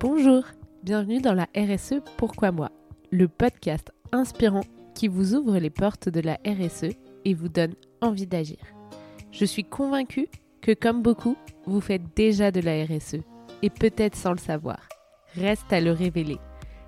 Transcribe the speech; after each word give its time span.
Bonjour, 0.00 0.42
bienvenue 0.82 1.20
dans 1.20 1.34
la 1.34 1.46
RSE 1.56 2.02
Pourquoi 2.16 2.50
moi, 2.50 2.72
le 3.12 3.28
podcast 3.28 3.92
inspirant 4.10 4.64
qui 4.92 5.06
vous 5.06 5.36
ouvre 5.36 5.56
les 5.58 5.70
portes 5.70 6.08
de 6.08 6.20
la 6.20 6.36
RSE 6.44 6.96
et 7.24 7.32
vous 7.32 7.48
donne 7.48 7.76
envie 8.00 8.26
d'agir. 8.26 8.58
Je 9.30 9.44
suis 9.44 9.62
convaincue 9.62 10.26
que 10.60 10.72
comme 10.72 11.00
beaucoup, 11.00 11.36
vous 11.66 11.80
faites 11.80 12.02
déjà 12.16 12.50
de 12.50 12.60
la 12.60 12.84
RSE 12.84 13.18
et 13.62 13.70
peut-être 13.70 14.16
sans 14.16 14.32
le 14.32 14.38
savoir. 14.38 14.80
Reste 15.36 15.72
à 15.72 15.80
le 15.80 15.92
révéler. 15.92 16.38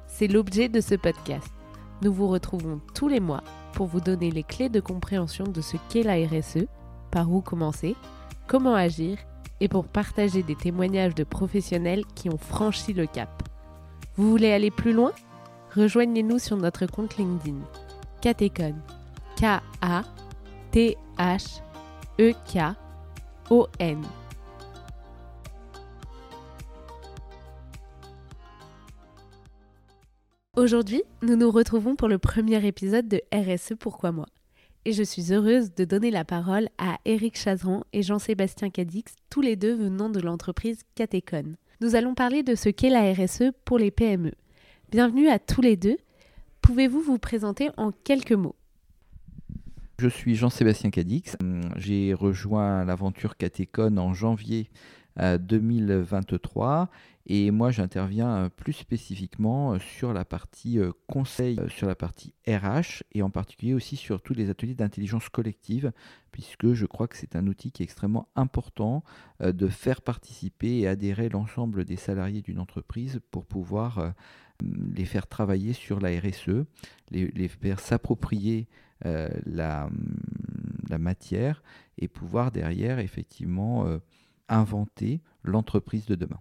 C'est 0.09 0.27
l'objet 0.27 0.69
de 0.69 0.81
ce 0.81 0.97
podcast. 0.97 1.55
Nous 2.03 2.13
vous 2.13 2.27
retrouvons 2.27 2.81
tous 2.93 3.07
les 3.07 3.21
mois 3.21 3.45
pour 3.73 3.87
vous 3.87 4.01
donner 4.01 4.33
les 4.33 4.43
clés 4.43 4.69
de 4.69 4.81
compréhension 4.81 5.45
de 5.45 5.61
ce 5.61 5.77
qu'est 5.91 6.03
la 6.03 6.17
RSE, 6.27 6.67
par 7.13 7.31
où 7.31 7.41
commencer, 7.41 7.95
comment 8.49 8.75
agir 8.75 9.17
et 9.61 9.69
pour 9.69 9.87
partager 9.87 10.43
des 10.43 10.57
témoignages 10.57 11.15
de 11.15 11.25
professionnels 11.25 12.05
qui 12.15 12.29
ont 12.29 12.39
franchi 12.39 12.93
le 12.93 13.07
cap. 13.07 13.43
Vous 14.17 14.31
voulez 14.31 14.53
aller 14.53 14.71
plus 14.71 14.93
loin? 14.93 15.13
Rejoignez-nous 15.75 16.39
sur 16.39 16.57
notre 16.57 16.87
compte 16.87 17.17
LinkedIn. 17.17 17.59
Catecon. 18.21 18.75
K-A-T-H-E-K-O-N. 19.37 20.07
Aujourd'hui, 30.57 31.03
nous 31.21 31.37
nous 31.37 31.51
retrouvons 31.51 31.97
pour 31.97 32.09
le 32.09 32.17
premier 32.19 32.67
épisode 32.67 33.07
de 33.09 33.21
RSE 33.31 33.75
Pourquoi 33.79 34.11
moi? 34.11 34.27
Et 34.87 34.93
je 34.93 35.03
suis 35.03 35.33
heureuse 35.33 35.75
de 35.75 35.85
donner 35.85 36.13
la 36.13 36.25
parole 36.25 36.69
à 36.79 36.99
Eric 37.05 37.37
Chazeran 37.37 37.83
et 37.93 38.03
Jean-Sébastien 38.03 38.71
Cadix, 38.71 39.17
tous 39.31 39.41
les 39.41 39.57
deux 39.57 39.75
venant 39.75 40.09
de 40.09 40.21
l'entreprise 40.21 40.79
Catecon. 40.95 41.57
Nous 41.81 41.97
allons 41.97 42.15
parler 42.15 42.45
de 42.45 42.55
ce 42.55 42.69
qu'est 42.69 42.89
la 42.89 43.13
RSE 43.13 43.51
pour 43.65 43.81
les 43.81 43.91
PME. 43.91 44.31
Bienvenue 44.93 45.27
à 45.27 45.41
tous 45.41 45.61
les 45.61 45.77
deux. 45.77 45.97
Pouvez-vous 46.63 47.01
vous 47.01 47.19
présenter 47.19 47.71
en 47.77 47.91
quelques 47.91 48.31
mots? 48.31 48.55
Je 49.99 50.09
suis 50.09 50.37
Jean-Sébastien 50.37 50.91
Cadix. 50.91 51.37
J'ai 51.75 52.15
rejoint 52.15 52.85
l'aventure 52.85 53.37
Catecon 53.37 53.97
en 53.97 54.15
janvier 54.15 54.71
2023 55.19 56.91
et 57.29 57.51
moi, 57.51 57.73
j'interviens 57.73 58.37
euh, 58.37 58.49
plus 58.49 58.73
spécifiquement 58.73 59.73
euh, 59.73 59.79
sur 59.81 60.13
la 60.13 60.25
partie 60.25 60.79
euh, 60.79 60.93
conseil, 61.09 61.59
sur 61.69 61.89
la 61.89 61.97
partie 61.97 62.35
RH 62.47 63.03
et 63.13 63.23
en 63.23 63.31
particulier 63.31 63.75
aussi 63.75 63.97
sur 63.97 64.23
tous 64.23 64.33
les 64.33 64.49
ateliers 64.49 64.77
d'intelligence 64.77 65.29
collective, 65.29 65.93
puisque 66.31 66.73
je 66.73 66.87
crois 66.87 67.09
que 67.09 67.17
c'est 67.17 67.35
un 67.35 67.49
outil 67.49 67.73
qui 67.73 67.83
est 67.83 67.85
extrêmement 67.85 68.29
important 68.37 69.03
de 69.41 69.69
faire 69.69 70.03
participer 70.03 70.79
et 70.79 70.87
adhérer 70.87 71.29
l'ensemble 71.29 71.85
des 71.85 71.97
salariés 71.97 72.43
d'une 72.43 72.61
entreprise 72.61 73.21
pour 73.31 73.47
pouvoir 73.47 74.15
les 74.63 75.05
faire 75.05 75.27
travailler 75.27 75.73
sur 75.73 75.99
la 75.99 76.11
RSE, 76.11 76.65
les, 77.11 77.49
faire 77.49 77.81
s'approprier 77.81 78.69
la, 79.03 79.89
la, 80.89 80.99
matière 80.99 81.63
et 81.97 82.07
pouvoir 82.07 82.51
derrière 82.51 82.99
effectivement 82.99 83.87
inventer 84.49 85.23
l'entreprise 85.43 86.05
de 86.05 86.17
demain. 86.17 86.41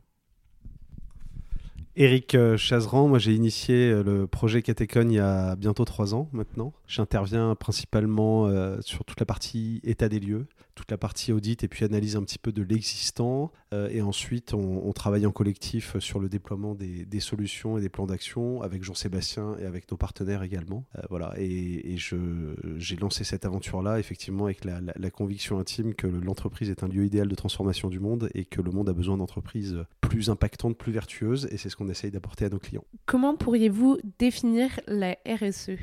Eric 1.98 2.36
euh, 2.36 2.58
Chazeran, 2.58 3.08
moi 3.08 3.20
j'ai 3.20 3.34
initié 3.34 3.90
euh, 3.90 4.04
le 4.04 4.28
projet 4.28 4.62
Catecon 4.62 5.08
il 5.08 5.16
y 5.16 5.20
a 5.20 5.56
bientôt 5.56 5.86
trois 5.86 6.14
ans 6.14 6.28
maintenant. 6.34 6.74
J'interviens 6.88 7.56
principalement 7.56 8.48
euh, 8.48 8.78
sur 8.82 9.06
toute 9.06 9.20
la 9.22 9.26
partie 9.26 9.80
état 9.86 10.10
des 10.10 10.20
lieux, 10.20 10.46
toute 10.76 10.92
la 10.92 10.98
partie 10.98 11.32
audit 11.32 11.64
et 11.64 11.68
puis 11.68 11.86
analyse 11.86 12.16
un 12.16 12.24
petit 12.24 12.38
peu 12.38 12.52
de 12.52 12.62
l'existant. 12.62 13.52
et 13.72 14.02
ensuite, 14.02 14.54
on, 14.54 14.92
travaille 14.94 15.26
en 15.26 15.32
collectif 15.32 15.98
sur 16.00 16.20
le 16.20 16.30
déploiement 16.30 16.76
des, 16.76 17.20
solutions 17.20 17.78
et 17.78 17.82
des 17.82 17.90
plans 17.90 18.06
d'action 18.06 18.62
avec 18.62 18.84
Jean-Sébastien 18.84 19.56
et 19.60 19.66
avec 19.66 19.90
nos 19.92 19.98
partenaires 19.98 20.44
également. 20.44 20.86
voilà, 21.10 21.34
et, 21.38 21.96
j'ai 21.98 22.96
lancé 22.98 23.24
cette 23.24 23.46
aventure-là 23.46 24.00
effectivement 24.00 24.46
avec 24.46 24.66
la, 24.66 24.82
la 24.82 25.10
conviction 25.10 25.60
intime 25.60 25.94
que 25.94 26.08
l'entreprise 26.08 26.70
est 26.70 26.84
un 26.84 26.88
lieu 26.88 27.06
idéal 27.06 27.28
de 27.28 27.36
transformation 27.36 27.90
du 27.90 28.00
monde 28.00 28.30
et 28.34 28.46
que 28.46 28.62
le 28.62 28.72
monde 28.72 28.90
a 28.90 28.94
besoin 28.94 29.18
d'entreprises 29.18 29.78
plus 30.02 30.30
impactantes, 30.30 30.78
plus 30.78 30.92
vertueuses. 30.92 31.48
Et 31.52 31.58
c'est 31.58 31.70
ce 31.70 31.76
qu'on 31.76 31.90
essaye 31.90 32.12
d'apporter 32.12 32.46
à 32.46 32.50
nos 32.50 32.60
clients. 32.60 32.86
Comment 33.06 33.36
pourriez-vous 33.36 34.00
définir 34.20 34.80
la 34.88 35.18
RSE 35.28 35.78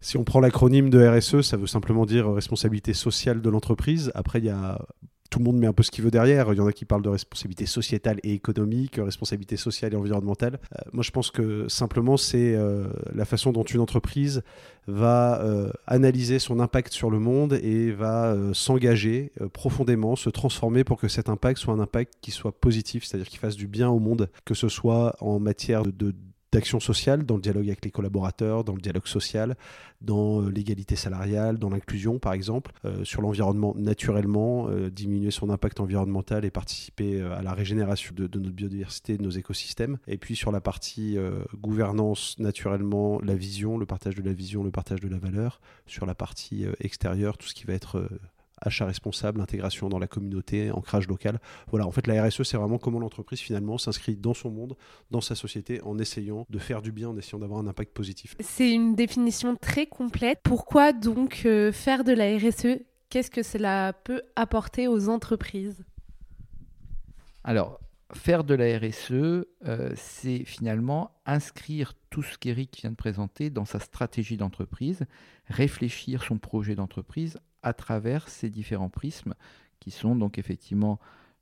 si 0.00 0.16
on 0.16 0.24
prend 0.24 0.40
l'acronyme 0.40 0.90
de 0.90 1.06
RSE, 1.06 1.40
ça 1.42 1.56
veut 1.56 1.66
simplement 1.66 2.06
dire 2.06 2.32
responsabilité 2.32 2.94
sociale 2.94 3.40
de 3.40 3.50
l'entreprise. 3.50 4.12
Après, 4.14 4.40
y 4.40 4.50
a 4.50 4.78
tout 5.30 5.38
le 5.38 5.44
monde 5.44 5.58
met 5.58 5.66
un 5.66 5.72
peu 5.72 5.82
ce 5.82 5.90
qu'il 5.90 6.04
veut 6.04 6.10
derrière. 6.10 6.52
Il 6.52 6.56
y 6.56 6.60
en 6.60 6.66
a 6.66 6.72
qui 6.72 6.84
parlent 6.84 7.02
de 7.02 7.08
responsabilité 7.08 7.66
sociétale 7.66 8.18
et 8.22 8.32
économique, 8.32 8.96
responsabilité 8.96 9.56
sociale 9.56 9.92
et 9.92 9.96
environnementale. 9.96 10.60
Euh, 10.74 10.82
moi, 10.92 11.02
je 11.02 11.10
pense 11.10 11.30
que 11.30 11.68
simplement, 11.68 12.16
c'est 12.16 12.54
euh, 12.54 12.88
la 13.14 13.24
façon 13.24 13.52
dont 13.52 13.62
une 13.62 13.80
entreprise 13.80 14.42
va 14.86 15.42
euh, 15.42 15.70
analyser 15.86 16.38
son 16.38 16.60
impact 16.60 16.92
sur 16.92 17.10
le 17.10 17.18
monde 17.18 17.54
et 17.54 17.90
va 17.90 18.36
s'engager 18.52 19.32
profondément, 19.52 20.16
se 20.16 20.30
transformer 20.30 20.84
pour 20.84 20.98
que 20.98 21.08
cet 21.08 21.28
impact 21.28 21.58
soit 21.58 21.74
un 21.74 21.80
impact 21.80 22.14
qui 22.20 22.30
soit 22.30 22.52
positif, 22.52 23.04
c'est-à-dire 23.04 23.28
qui 23.28 23.38
fasse 23.38 23.56
du 23.56 23.66
bien 23.66 23.88
au 23.88 23.98
monde, 23.98 24.30
que 24.44 24.54
ce 24.54 24.68
soit 24.68 25.16
en 25.20 25.40
matière 25.40 25.82
de 25.82 26.14
d'action 26.52 26.80
sociale, 26.80 27.24
dans 27.24 27.36
le 27.36 27.42
dialogue 27.42 27.66
avec 27.66 27.84
les 27.84 27.90
collaborateurs, 27.90 28.64
dans 28.64 28.74
le 28.74 28.80
dialogue 28.80 29.06
social, 29.06 29.56
dans 30.00 30.42
euh, 30.42 30.50
l'égalité 30.50 30.96
salariale, 30.96 31.58
dans 31.58 31.70
l'inclusion 31.70 32.18
par 32.18 32.32
exemple, 32.32 32.72
euh, 32.84 33.04
sur 33.04 33.22
l'environnement 33.22 33.74
naturellement, 33.76 34.68
euh, 34.68 34.90
diminuer 34.90 35.30
son 35.30 35.50
impact 35.50 35.80
environnemental 35.80 36.44
et 36.44 36.50
participer 36.50 37.20
à 37.20 37.42
la 37.42 37.52
régénération 37.52 38.14
de, 38.14 38.38
notre 38.38 38.54
biodiversité, 38.54 39.16
de 39.16 39.22
nos 39.22 39.30
écosystèmes. 39.30 39.98
Et 40.06 40.18
puis 40.18 40.36
sur 40.36 40.52
la 40.52 40.60
partie 40.60 41.16
gouvernance 41.60 42.38
naturellement, 42.38 43.20
la 43.20 43.34
vision, 43.34 43.78
le 43.78 43.86
partage 43.86 44.14
de 44.14 44.22
la 44.22 44.32
vision, 44.32 44.62
le 44.62 44.70
partage 44.70 45.00
de 45.00 45.08
la 45.08 45.18
valeur. 45.18 45.60
Sur 45.86 46.06
la 46.06 46.14
partie 46.14 46.66
extérieure, 46.80 47.38
tout 47.38 47.46
ce 47.46 47.54
qui 47.54 47.64
va 47.64 47.74
être 47.74 48.08
achat 48.60 48.86
responsable, 48.86 49.40
intégration 49.40 49.88
dans 49.88 49.98
la 49.98 50.06
communauté, 50.06 50.70
ancrage 50.70 51.08
local. 51.08 51.40
Voilà, 51.68 51.86
en 51.86 51.90
fait, 51.90 52.06
la 52.06 52.24
RSE, 52.24 52.42
c'est 52.42 52.56
vraiment 52.56 52.78
comment 52.78 52.98
l'entreprise 52.98 53.40
finalement 53.40 53.78
s'inscrit 53.78 54.16
dans 54.16 54.34
son 54.34 54.50
monde, 54.50 54.76
dans 55.10 55.20
sa 55.20 55.34
société, 55.34 55.80
en 55.82 55.98
essayant 55.98 56.46
de 56.50 56.58
faire 56.58 56.82
du 56.82 56.92
bien, 56.92 57.10
en 57.10 57.16
essayant 57.16 57.38
d'avoir 57.38 57.60
un 57.60 57.66
impact 57.66 57.92
positif. 57.92 58.36
C'est 58.40 58.72
une 58.72 58.94
définition 58.94 59.56
très 59.56 59.86
complète. 59.86 60.40
Pourquoi 60.42 60.92
donc 60.92 61.42
euh, 61.46 61.72
faire 61.72 62.04
de 62.04 62.12
la 62.12 62.36
RSE 62.36 62.80
Qu'est-ce 63.08 63.30
que 63.30 63.42
cela 63.42 63.92
peut 63.92 64.22
apporter 64.34 64.88
aux 64.88 65.08
entreprises? 65.08 65.84
Alors, 67.44 67.78
faire 68.12 68.42
de 68.42 68.54
la 68.54 68.78
RSE, 68.78 69.12
euh, 69.12 69.44
c'est 69.94 70.44
finalement 70.44 71.12
inscrire 71.24 71.94
tout 72.10 72.22
ce 72.22 72.36
qu'Eric 72.36 72.78
vient 72.80 72.90
de 72.90 72.96
présenter 72.96 73.50
dans 73.50 73.64
sa 73.64 73.78
stratégie 73.78 74.36
d'entreprise, 74.36 75.04
réfléchir 75.46 76.24
son 76.24 76.38
projet 76.38 76.74
d'entreprise 76.74 77.38
à 77.62 77.72
travers 77.72 78.28
ces 78.28 78.50
différents 78.50 78.88
prismes 78.88 79.34
qui 79.80 79.90
sont 79.90 80.16
donc 80.16 80.38
effectivement 80.38 80.98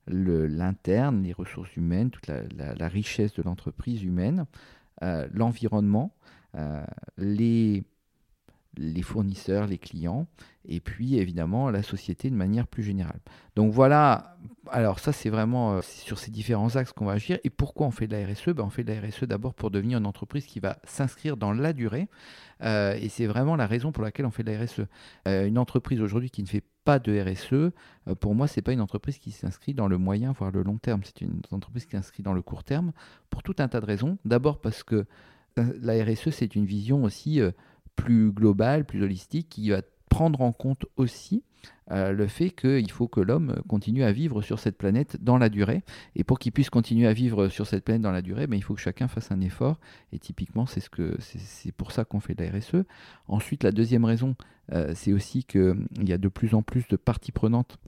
l'interne, 0.06 1.22
les 1.22 1.32
ressources 1.32 1.74
humaines, 1.76 2.10
toute 2.10 2.26
la, 2.26 2.88
richesse 2.88 3.32
de 3.34 3.42
l'entreprise 3.42 4.02
humaine, 4.02 4.46
euh, 5.02 5.26
l'environnement, 5.32 6.14
euh, 6.56 6.84
les, 7.16 7.84
les 8.76 9.02
fournisseurs, 9.02 9.66
les 9.66 9.78
clients, 9.78 10.26
et 10.66 10.80
puis 10.80 11.16
évidemment 11.16 11.70
la 11.70 11.82
société 11.82 12.30
de 12.30 12.34
manière 12.34 12.66
plus 12.66 12.82
générale. 12.82 13.20
Donc 13.56 13.72
voilà, 13.72 14.36
alors 14.70 14.98
ça 14.98 15.12
c'est 15.12 15.30
vraiment 15.30 15.74
euh, 15.74 15.80
sur 15.82 16.18
ces 16.18 16.30
différents 16.30 16.76
axes 16.76 16.92
qu'on 16.92 17.04
va 17.04 17.12
agir. 17.12 17.38
Et 17.44 17.50
pourquoi 17.50 17.86
on 17.86 17.90
fait 17.90 18.06
de 18.06 18.16
la 18.16 18.26
RSE 18.26 18.48
ben, 18.48 18.64
On 18.64 18.70
fait 18.70 18.84
de 18.84 18.92
la 18.92 19.00
RSE 19.00 19.24
d'abord 19.24 19.54
pour 19.54 19.70
devenir 19.70 19.98
une 19.98 20.06
entreprise 20.06 20.46
qui 20.46 20.60
va 20.60 20.78
s'inscrire 20.84 21.36
dans 21.36 21.52
la 21.52 21.72
durée, 21.72 22.08
euh, 22.62 22.96
et 23.00 23.08
c'est 23.08 23.26
vraiment 23.26 23.56
la 23.56 23.66
raison 23.66 23.92
pour 23.92 24.02
laquelle 24.02 24.26
on 24.26 24.30
fait 24.30 24.42
de 24.42 24.52
la 24.52 24.64
RSE. 24.64 24.82
Euh, 25.28 25.46
une 25.46 25.58
entreprise 25.58 26.00
aujourd'hui 26.00 26.30
qui 26.30 26.42
ne 26.42 26.48
fait 26.48 26.64
pas 26.84 26.98
de 26.98 27.18
RSE, 27.18 27.72
pour 28.20 28.34
moi, 28.34 28.46
c'est 28.46 28.60
pas 28.60 28.72
une 28.72 28.82
entreprise 28.82 29.16
qui 29.16 29.30
s'inscrit 29.30 29.72
dans 29.72 29.88
le 29.88 29.96
moyen, 29.96 30.32
voire 30.32 30.50
le 30.50 30.62
long 30.62 30.76
terme. 30.76 31.00
C'est 31.02 31.22
une 31.22 31.40
entreprise 31.50 31.86
qui 31.86 31.92
s'inscrit 31.92 32.22
dans 32.22 32.34
le 32.34 32.42
court 32.42 32.62
terme 32.62 32.92
pour 33.30 33.42
tout 33.42 33.54
un 33.58 33.68
tas 33.68 33.80
de 33.80 33.86
raisons. 33.86 34.18
D'abord 34.26 34.60
parce 34.60 34.82
que 34.82 35.06
la 35.56 36.04
RSE, 36.04 36.28
c'est 36.28 36.54
une 36.56 36.66
vision 36.66 37.04
aussi 37.04 37.40
plus 37.96 38.32
globale, 38.32 38.84
plus 38.84 39.02
holistique, 39.02 39.48
qui 39.48 39.70
va 39.70 39.82
prendre 40.08 40.40
en 40.42 40.52
compte 40.52 40.86
aussi 40.96 41.42
euh, 41.90 42.12
le 42.12 42.26
fait 42.26 42.50
qu'il 42.50 42.90
faut 42.90 43.08
que 43.08 43.20
l'homme 43.20 43.60
continue 43.68 44.04
à 44.04 44.12
vivre 44.12 44.42
sur 44.42 44.58
cette 44.58 44.78
planète 44.78 45.22
dans 45.22 45.38
la 45.38 45.48
durée. 45.48 45.82
Et 46.16 46.24
pour 46.24 46.38
qu'il 46.38 46.52
puisse 46.52 46.70
continuer 46.70 47.06
à 47.06 47.12
vivre 47.12 47.48
sur 47.48 47.66
cette 47.66 47.84
planète 47.84 48.02
dans 48.02 48.12
la 48.12 48.22
durée, 48.22 48.46
ben, 48.46 48.56
il 48.56 48.62
faut 48.62 48.74
que 48.74 48.80
chacun 48.80 49.08
fasse 49.08 49.30
un 49.30 49.40
effort. 49.40 49.78
Et 50.12 50.18
typiquement, 50.18 50.66
c'est 50.66 50.80
ce 50.80 51.70
pour 51.72 51.92
ça 51.92 52.04
qu'on 52.04 52.20
fait 52.20 52.34
de 52.34 52.44
la 52.44 52.50
RSE. 52.50 52.84
Ensuite, 53.28 53.64
la 53.64 53.72
deuxième 53.72 54.04
raison, 54.04 54.34
euh, 54.72 54.92
c'est 54.94 55.12
aussi 55.12 55.44
qu'il 55.44 55.86
y 56.02 56.12
a 56.12 56.18
de 56.18 56.28
plus 56.28 56.54
en 56.54 56.62
plus 56.62 56.86
de 56.88 56.96
parties 56.96 57.32
prenantes 57.32 57.78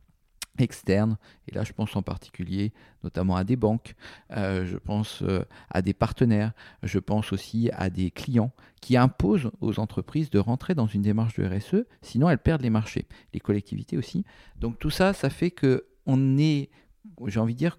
externes. 0.62 1.16
Et 1.48 1.54
là, 1.54 1.64
je 1.64 1.72
pense 1.72 1.94
en 1.96 2.02
particulier 2.02 2.72
notamment 3.04 3.36
à 3.36 3.44
des 3.44 3.56
banques, 3.56 3.94
euh, 4.36 4.66
je 4.66 4.76
pense 4.76 5.22
euh, 5.22 5.44
à 5.70 5.80
des 5.80 5.94
partenaires, 5.94 6.52
je 6.82 6.98
pense 6.98 7.32
aussi 7.32 7.70
à 7.72 7.88
des 7.88 8.10
clients 8.10 8.52
qui 8.80 8.96
imposent 8.96 9.50
aux 9.60 9.78
entreprises 9.78 10.28
de 10.30 10.38
rentrer 10.38 10.74
dans 10.74 10.86
une 10.86 11.02
démarche 11.02 11.38
de 11.38 11.46
RSE, 11.46 11.84
sinon 12.02 12.28
elles 12.28 12.38
perdent 12.38 12.62
les 12.62 12.70
marchés, 12.70 13.06
les 13.32 13.40
collectivités 13.40 13.96
aussi. 13.96 14.24
Donc 14.58 14.78
tout 14.78 14.90
ça, 14.90 15.12
ça 15.12 15.30
fait 15.30 15.50
que 15.50 15.86
on 16.06 16.38
est, 16.38 16.70
j'ai 17.26 17.40
envie 17.40 17.54
de 17.54 17.58
dire, 17.58 17.78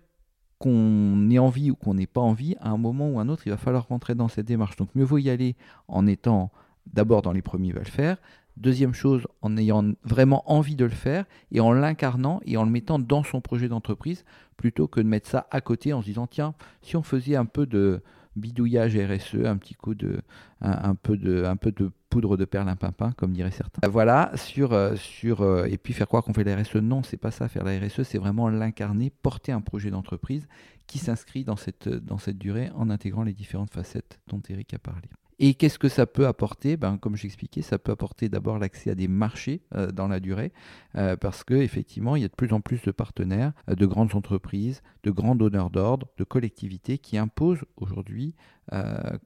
qu'on 0.60 1.30
ait 1.30 1.40
envie 1.40 1.72
ou 1.72 1.76
qu'on 1.76 1.94
n'ait 1.94 2.08
pas 2.08 2.22
envie, 2.22 2.56
à 2.60 2.70
un 2.70 2.78
moment 2.78 3.10
ou 3.10 3.20
un 3.20 3.30
autre, 3.30 3.44
il 3.46 3.52
va 3.52 3.58
falloir 3.58 3.88
rentrer 3.88 4.16
dans 4.16 4.28
cette 4.28 4.48
démarche. 4.48 4.76
Donc 4.76 4.90
mieux 4.96 5.04
vaut 5.04 5.20
y 5.20 5.30
aller 5.30 5.56
en 5.88 6.08
étant 6.08 6.52
d'abord 6.94 7.22
dans 7.22 7.32
les 7.32 7.42
premiers 7.42 7.72
à 7.72 7.80
le 7.80 7.86
faire, 7.86 8.18
Deuxième 8.58 8.94
chose, 8.94 9.28
en 9.42 9.56
ayant 9.56 9.92
vraiment 10.04 10.44
envie 10.52 10.76
de 10.76 10.86
le 10.86 10.92
faire 10.92 11.26
et 11.52 11.60
en 11.60 11.72
l'incarnant 11.72 12.42
et 12.46 12.58
en 12.58 12.64
le 12.64 12.72
mettant 12.72 12.98
dans 12.98 13.24
son 13.24 13.40
projet 13.40 13.68
d'entreprise, 13.68 14.26
plutôt 14.58 14.88
que 14.88 15.00
de 15.00 15.08
mettre 15.08 15.30
ça 15.30 15.48
à 15.52 15.62
côté 15.62 15.94
en 15.94 16.02
se 16.02 16.08
disant 16.08 16.26
tiens, 16.26 16.56
si 16.82 16.96
on 16.96 17.04
faisait 17.04 17.36
un 17.36 17.46
peu 17.46 17.68
de 17.68 18.02
bidouillage 18.36 18.96
RSE, 18.98 19.46
un 19.46 19.58
petit 19.58 19.74
coup 19.74 19.96
de, 19.96 20.22
un, 20.62 20.96
peu 20.96 21.18
de, 21.18 21.44
un 21.44 21.56
peu 21.56 21.72
de 21.72 21.92
poudre 22.10 22.38
de 22.38 22.46
perlimpinpin, 22.46 23.12
comme 23.12 23.34
diraient 23.34 23.52
certains. 23.52 23.88
Voilà, 23.88 24.32
sur, 24.36 24.74
euh, 24.74 24.96
sur, 24.96 25.42
euh, 25.42 25.66
et 25.66 25.78
puis 25.78 25.94
faire 25.94 26.08
croire 26.08 26.24
qu'on 26.24 26.34
fait 26.34 26.44
la 26.44 26.56
RSE. 26.56 26.78
Non, 26.78 27.04
c'est 27.04 27.18
pas 27.18 27.32
ça. 27.32 27.48
Faire 27.48 27.64
la 27.64 27.78
RSE, 27.78 28.04
c'est 28.04 28.18
vraiment 28.18 28.50
l'incarner, 28.50 29.10
porter 29.10 29.52
un 29.52 29.62
projet 29.62 29.92
d'entreprise 29.92 30.48
qui 30.88 31.00
s'inscrit 31.00 31.44
dans 31.44 31.58
cette, 31.58 31.90
dans 31.90 32.18
cette 32.18 32.38
durée 32.38 32.72
en 32.76 32.90
intégrant 32.90 33.24
les 33.24 33.34
différentes 33.34 33.72
facettes 33.72 34.20
dont 34.28 34.42
Eric 34.50 34.74
a 34.74 34.80
parlé. 34.80 35.10
Et 35.40 35.54
qu'est-ce 35.54 35.78
que 35.78 35.90
ça 35.90 36.08
peut 36.08 36.26
apporter? 36.26 36.78
Ben, 36.78 36.98
Comme 36.98 37.16
j'expliquais, 37.16 37.62
ça 37.62 37.78
peut 37.78 37.92
apporter 37.92 38.28
d'abord 38.28 38.58
l'accès 38.58 38.90
à 38.90 38.96
des 38.96 39.08
marchés 39.08 39.62
euh, 39.76 39.92
dans 39.92 40.08
la 40.08 40.20
durée, 40.20 40.52
euh, 40.96 41.16
parce 41.16 41.44
qu'effectivement, 41.44 42.16
il 42.16 42.24
y 42.24 42.26
a 42.26 42.28
de 42.28 42.36
plus 42.36 42.54
en 42.54 42.62
plus 42.62 42.82
de 42.82 42.92
partenaires, 42.92 43.54
euh, 43.70 43.76
de 43.76 43.86
grandes 43.86 44.16
entreprises, 44.16 44.82
de 45.04 45.12
grands 45.12 45.36
donneurs 45.36 45.70
d'ordre, 45.70 46.08
de 46.18 46.24
collectivités 46.24 46.98
qui 46.98 47.18
imposent 47.18 47.64
aujourd'hui 47.76 48.36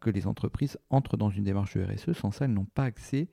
que 0.01 0.11
les 0.11 0.27
entreprises 0.27 0.77
entrent 0.91 1.17
dans 1.17 1.31
une 1.31 1.43
démarche 1.43 1.75
de 1.75 1.83
RSE. 1.83 2.13
Sans 2.13 2.29
ça, 2.29 2.45
elles 2.45 2.53
n'ont 2.53 2.67
pas 2.75 2.83
accès 2.83 3.27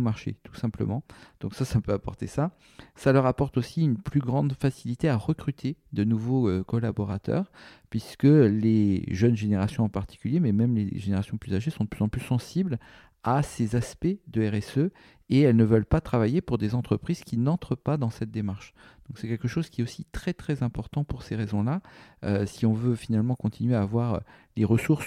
marché, 0.00 0.36
tout 0.42 0.54
simplement. 0.54 1.02
Donc 1.40 1.54
ça, 1.54 1.64
ça 1.64 1.80
peut 1.80 1.92
apporter 1.92 2.26
ça. 2.26 2.52
Ça 2.94 3.12
leur 3.12 3.26
apporte 3.26 3.56
aussi 3.56 3.82
une 3.82 3.96
plus 3.96 4.20
grande 4.20 4.54
facilité 4.54 5.08
à 5.08 5.16
recruter 5.16 5.76
de 5.92 6.04
nouveaux 6.04 6.48
euh, 6.48 6.62
collaborateurs, 6.62 7.50
puisque 7.90 8.24
les 8.24 9.04
jeunes 9.10 9.36
générations 9.36 9.84
en 9.84 9.88
particulier, 9.88 10.40
mais 10.40 10.52
même 10.52 10.74
les 10.74 10.98
générations 10.98 11.36
plus 11.36 11.54
âgées, 11.54 11.70
sont 11.70 11.84
de 11.84 11.88
plus 11.88 12.02
en 12.02 12.08
plus 12.08 12.20
sensibles 12.22 12.78
à 13.24 13.42
ces 13.42 13.76
aspects 13.76 14.16
de 14.26 14.48
RSE 14.48 14.90
et 15.28 15.40
elles 15.40 15.56
ne 15.56 15.64
veulent 15.64 15.86
pas 15.86 16.00
travailler 16.00 16.40
pour 16.40 16.58
des 16.58 16.74
entreprises 16.74 17.22
qui 17.22 17.38
n'entrent 17.38 17.76
pas 17.76 17.96
dans 17.96 18.10
cette 18.10 18.30
démarche. 18.30 18.74
Donc 19.08 19.18
c'est 19.18 19.28
quelque 19.28 19.48
chose 19.48 19.70
qui 19.70 19.80
est 19.80 19.84
aussi 19.84 20.04
très 20.10 20.34
très 20.34 20.62
important 20.62 21.04
pour 21.04 21.22
ces 21.22 21.36
raisons-là. 21.36 21.80
Euh, 22.24 22.46
si 22.46 22.66
on 22.66 22.72
veut 22.72 22.96
finalement 22.96 23.36
continuer 23.36 23.74
à 23.74 23.82
avoir 23.82 24.22
les 24.56 24.64
ressources 24.64 25.06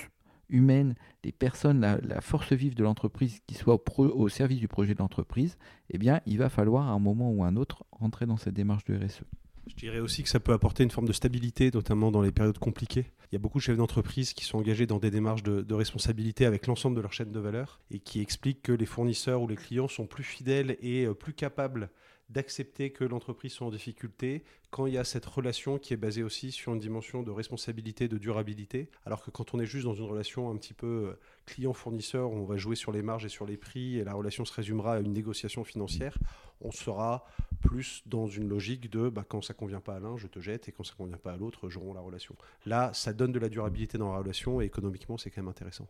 humaine, 0.49 0.95
les 1.23 1.31
personnes, 1.31 1.81
la, 1.81 2.21
force 2.21 2.53
vive 2.53 2.75
de 2.75 2.83
l'entreprise 2.83 3.39
qui 3.47 3.55
soit 3.55 3.81
au, 3.97 4.29
service 4.29 4.59
du 4.59 4.67
projet 4.67 4.93
de 4.93 4.99
l'entreprise, 4.99 5.57
eh 5.89 5.97
bien, 5.97 6.21
il 6.25 6.37
va 6.37 6.49
falloir 6.49 6.87
à 6.87 6.91
un 6.91 6.99
moment 6.99 7.31
ou 7.31 7.43
un 7.43 7.55
autre 7.55 7.85
rentrer 7.91 8.25
dans 8.25 8.37
cette 8.37 8.53
démarche 8.53 8.85
de 8.85 8.95
RSE. 8.95 9.23
Je 9.67 9.75
dirais 9.75 9.99
aussi 9.99 10.21
que 10.21 10.29
ça 10.29 10.39
peut 10.39 10.53
apporter 10.53 10.83
une 10.83 10.91
forme 10.91 11.07
de 11.07 11.13
stabilité, 11.13 11.71
notamment 11.73 12.11
dans 12.11 12.21
les 12.21 12.31
périodes 12.31 12.59
compliquées. 12.59 13.11
Il 13.31 13.33
y 13.33 13.35
a 13.35 13.39
beaucoup 13.39 13.57
de 13.57 13.63
chefs 13.63 13.77
d'entreprise 13.77 14.33
qui 14.33 14.45
sont 14.45 14.59
engagés 14.59 14.85
dans 14.85 14.99
des 14.99 15.09
démarches 15.09 15.41
de, 15.41 15.61
de 15.61 15.73
responsabilité 15.73 16.45
avec 16.45 16.67
l'ensemble 16.67 16.95
de 16.95 17.01
leur 17.01 17.13
chaîne 17.13 17.31
de 17.31 17.39
valeur 17.39 17.81
et 17.89 17.99
qui 17.99 18.21
expliquent 18.21 18.61
que 18.61 18.71
les 18.71 18.85
fournisseurs 18.85 19.41
ou 19.41 19.47
les 19.47 19.55
clients 19.55 19.87
sont 19.87 20.05
plus 20.05 20.23
fidèles 20.23 20.77
et 20.81 21.05
euh, 21.05 21.15
plus 21.15 21.33
capables 21.33 21.89
d'accepter 22.29 22.91
que 22.91 23.03
l'entreprise 23.03 23.53
soit 23.53 23.67
en 23.67 23.71
difficulté 23.71 24.43
quand 24.71 24.87
il 24.87 24.93
y 24.93 24.97
a 24.97 25.03
cette 25.03 25.25
relation 25.25 25.77
qui 25.77 25.93
est 25.93 25.97
basée 25.97 26.23
aussi 26.23 26.51
sur 26.51 26.73
une 26.73 26.79
dimension 26.79 27.23
de 27.23 27.31
responsabilité, 27.31 28.07
de 28.07 28.17
durabilité, 28.17 28.89
alors 29.05 29.23
que 29.23 29.31
quand 29.31 29.53
on 29.53 29.59
est 29.59 29.65
juste 29.65 29.85
dans 29.85 29.93
une 29.93 30.05
relation 30.05 30.49
un 30.49 30.57
petit 30.57 30.73
peu 30.73 30.85
euh, 30.85 31.19
client-fournisseur, 31.45 32.29
on 32.29 32.43
va 32.43 32.57
jouer 32.57 32.75
sur 32.75 32.91
les 32.91 33.01
marges 33.01 33.25
et 33.25 33.29
sur 33.29 33.45
les 33.45 33.55
prix, 33.55 33.99
et 33.99 34.03
la 34.03 34.13
relation 34.13 34.43
se 34.43 34.53
résumera 34.53 34.95
à 34.95 34.99
une 34.99 35.13
négociation 35.13 35.63
financière, 35.63 36.17
on 36.59 36.71
sera 36.71 37.25
plus 37.61 38.03
dans 38.05 38.27
une 38.27 38.49
logique 38.49 38.89
de 38.89 39.07
bah, 39.07 39.23
quand 39.27 39.41
ça 39.41 39.53
convient 39.53 39.79
pas 39.79 39.95
à 39.95 39.99
l'un, 39.99 40.17
je 40.17 40.27
te 40.27 40.39
jette, 40.39 40.67
et 40.67 40.71
quand 40.71 40.83
ça 40.83 40.93
convient 40.97 41.17
pas 41.17 41.31
à 41.31 41.37
l'autre, 41.37 41.69
je 41.69 41.79
romps 41.79 41.93
la 41.93 42.01
relation. 42.01 42.35
Là, 42.65 42.91
ça 42.93 43.13
donne 43.13 43.31
de 43.31 43.39
la 43.39 43.47
durabilité 43.47 43.97
dans 43.97 44.11
la 44.11 44.19
relation, 44.19 44.59
et 44.59 44.65
économiquement, 44.65 45.17
c'est 45.17 45.29
quand 45.29 45.41
même 45.41 45.49
intéressant. 45.49 45.87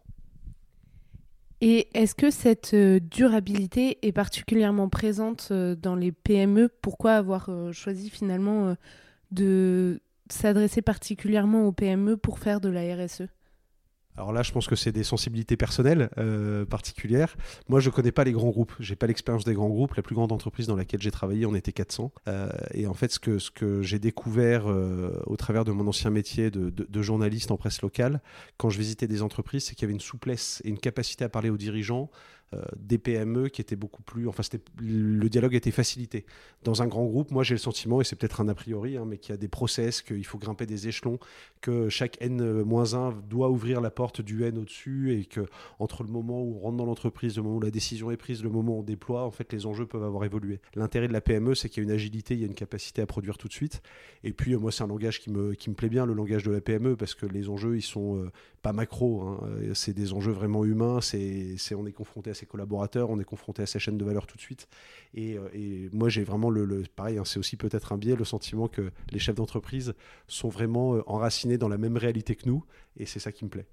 Et 1.61 1.87
est-ce 1.93 2.15
que 2.15 2.31
cette 2.31 2.73
euh, 2.73 2.99
durabilité 2.99 3.97
est 4.05 4.11
particulièrement 4.11 4.89
présente 4.89 5.49
euh, 5.51 5.75
dans 5.75 5.95
les 5.95 6.11
PME 6.11 6.69
Pourquoi 6.81 7.13
avoir 7.13 7.47
euh, 7.49 7.71
choisi 7.71 8.09
finalement 8.09 8.75
de 9.31 10.01
s'adresser 10.29 10.81
particulièrement 10.81 11.65
aux 11.65 11.71
PME 11.71 12.17
pour 12.17 12.39
faire 12.39 12.59
de 12.59 12.69
la 12.69 12.95
RSE 12.95 13.23
alors 14.17 14.31
là, 14.31 14.43
je 14.43 14.51
pense 14.51 14.67
que 14.67 14.75
c'est 14.75 14.91
des 14.91 15.03
sensibilités 15.03 15.57
personnelles 15.57 16.09
euh, 16.17 16.65
particulières. 16.65 17.35
Moi, 17.67 17.79
je 17.79 17.89
ne 17.89 17.93
connais 17.93 18.11
pas 18.11 18.23
les 18.23 18.31
grands 18.31 18.49
groupes. 18.49 18.73
J'ai 18.79 18.95
pas 18.95 19.07
l'expérience 19.07 19.43
des 19.43 19.53
grands 19.53 19.67
groupes. 19.67 19.95
La 19.95 20.03
plus 20.03 20.15
grande 20.15 20.31
entreprise 20.31 20.67
dans 20.67 20.75
laquelle 20.75 21.01
j'ai 21.01 21.11
travaillé, 21.11 21.45
on 21.45 21.55
était 21.55 21.73
400. 21.73 22.11
Euh, 22.27 22.49
et 22.73 22.87
en 22.87 22.93
fait, 22.93 23.11
ce 23.11 23.19
que, 23.19 23.81
j'ai 23.81 23.99
découvert 23.99 24.69
euh, 24.69 25.21
au 25.25 25.35
travers 25.35 25.65
de 25.65 25.71
mon 25.71 25.87
ancien 25.87 26.09
métier 26.11 26.49
de, 26.49 26.69
de, 26.69 27.01
journaliste 27.01 27.51
en 27.51 27.57
presse 27.57 27.81
locale, 27.81 28.21
quand 28.57 28.69
je 28.69 28.77
visitais 28.77 29.07
des 29.07 29.21
entreprises, 29.21 29.65
c'est 29.65 29.75
qu'il 29.75 29.83
y 29.83 29.85
avait 29.85 29.93
une 29.93 29.99
souplesse 29.99 30.61
et 30.63 30.69
une 30.69 30.79
capacité 30.79 31.25
à 31.25 31.29
parler 31.29 31.49
aux 31.49 31.57
dirigeants 31.57 32.09
des 32.77 32.97
PME 32.97 33.49
qui 33.49 33.59
étaient 33.59 33.75
beaucoup 33.75 34.01
plus. 34.01 34.27
Enfin, 34.27 34.43
le 34.79 35.27
dialogue 35.29 35.55
était 35.55 35.71
facilité. 35.71 36.25
Dans 36.63 36.81
un 36.81 36.87
grand 36.87 37.05
groupe, 37.05 37.31
moi 37.31 37.43
j'ai 37.43 37.53
le 37.53 37.59
sentiment, 37.59 38.01
et 38.01 38.03
c'est 38.03 38.15
peut-être 38.15 38.41
un 38.41 38.47
a 38.47 38.55
priori, 38.55 38.97
hein, 38.97 39.05
mais 39.05 39.17
qu'il 39.17 39.31
y 39.31 39.33
a 39.33 39.37
des 39.37 39.47
process, 39.47 40.01
qu'il 40.01 40.25
faut 40.25 40.37
grimper 40.37 40.65
des 40.65 40.87
échelons, 40.87 41.19
que 41.61 41.89
chaque 41.89 42.17
N-1 42.21 43.27
doit 43.27 43.49
ouvrir 43.49 43.81
la 43.81 43.91
porte 43.91 44.21
du 44.21 44.43
N 44.43 44.57
au-dessus, 44.57 45.13
et 45.13 45.25
que 45.25 45.45
entre 45.79 46.03
le 46.03 46.09
moment 46.09 46.41
où 46.41 46.55
on 46.55 46.59
rentre 46.59 46.77
dans 46.77 46.85
l'entreprise, 46.85 47.37
le 47.37 47.43
moment 47.43 47.57
où 47.57 47.61
la 47.61 47.71
décision 47.71 48.11
est 48.11 48.17
prise, 48.17 48.43
le 48.43 48.49
moment 48.49 48.77
où 48.77 48.79
on 48.79 48.83
déploie, 48.83 49.23
en 49.23 49.31
fait, 49.31 49.51
les 49.51 49.65
enjeux 49.65 49.85
peuvent 49.85 50.03
avoir 50.03 50.23
évolué. 50.23 50.59
L'intérêt 50.75 51.07
de 51.07 51.13
la 51.13 51.21
PME, 51.21 51.55
c'est 51.55 51.69
qu'il 51.69 51.83
y 51.83 51.85
a 51.85 51.89
une 51.89 51.95
agilité, 51.95 52.35
il 52.35 52.41
y 52.41 52.43
a 52.43 52.47
une 52.47 52.55
capacité 52.55 53.01
à 53.01 53.05
produire 53.05 53.37
tout 53.37 53.47
de 53.47 53.53
suite. 53.53 53.81
Et 54.23 54.33
puis, 54.33 54.53
euh, 54.53 54.59
moi, 54.59 54.71
c'est 54.71 54.83
un 54.83 54.87
langage 54.87 55.19
qui 55.19 55.31
me, 55.31 55.53
qui 55.53 55.69
me 55.69 55.75
plaît 55.75 55.89
bien, 55.89 56.05
le 56.05 56.13
langage 56.13 56.43
de 56.43 56.51
la 56.51 56.61
PME, 56.61 56.95
parce 56.95 57.15
que 57.15 57.25
les 57.25 57.49
enjeux, 57.49 57.75
ils 57.75 57.81
sont 57.81 58.17
euh, 58.17 58.31
pas 58.61 58.73
macro, 58.73 59.21
hein. 59.21 59.39
c'est 59.73 59.93
des 59.93 60.13
enjeux 60.13 60.31
vraiment 60.31 60.65
humains, 60.65 61.01
c'est, 61.01 61.55
on 61.75 61.85
est 61.85 61.91
confronté 61.91 62.31
à 62.31 62.33
ses 62.35 62.45
collaborateurs, 62.45 63.09
on 63.09 63.19
est 63.19 63.25
confronté 63.25 63.63
à 63.63 63.65
sa 63.65 63.79
chaîne 63.79 63.97
de 63.97 64.05
valeur 64.05 64.27
tout 64.27 64.37
de 64.37 64.41
suite. 64.41 64.67
Et, 65.15 65.37
euh, 65.37 65.89
moi, 65.91 66.09
j'ai 66.09 66.23
vraiment 66.23 66.49
le, 66.49 66.83
pareil, 66.95 67.17
hein, 67.17 67.23
c'est 67.25 67.39
aussi 67.39 67.57
peut-être 67.57 67.91
un 67.91 67.97
biais, 67.97 68.15
le 68.15 68.25
sentiment 68.25 68.67
que 68.67 68.91
les 69.11 69.19
chefs 69.19 69.35
d'entreprise 69.35 69.93
sont 70.27 70.49
vraiment 70.49 70.95
euh, 70.95 71.03
enracinés 71.07 71.57
dans 71.57 71.69
la 71.69 71.77
même 71.77 71.97
réalité 71.97 72.35
que 72.35 72.47
nous, 72.47 72.63
et 72.97 73.05
c'est 73.05 73.19
ça 73.19 73.31
qui 73.31 73.45
me 73.45 73.49
plaît. 73.49 73.65